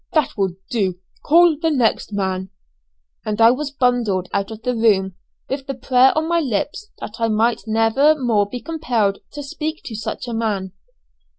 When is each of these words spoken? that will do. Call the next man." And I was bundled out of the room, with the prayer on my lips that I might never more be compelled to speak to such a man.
that 0.13 0.35
will 0.35 0.55
do. 0.71 0.95
Call 1.23 1.55
the 1.61 1.69
next 1.69 2.11
man." 2.11 2.49
And 3.23 3.39
I 3.39 3.51
was 3.51 3.69
bundled 3.69 4.29
out 4.33 4.49
of 4.49 4.63
the 4.63 4.73
room, 4.73 5.13
with 5.47 5.67
the 5.67 5.75
prayer 5.75 6.11
on 6.17 6.27
my 6.27 6.39
lips 6.39 6.87
that 6.97 7.17
I 7.19 7.27
might 7.27 7.61
never 7.67 8.15
more 8.15 8.49
be 8.49 8.61
compelled 8.61 9.19
to 9.33 9.43
speak 9.43 9.83
to 9.85 9.95
such 9.95 10.27
a 10.27 10.33
man. 10.33 10.71